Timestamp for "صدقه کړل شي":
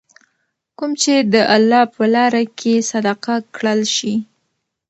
2.91-4.13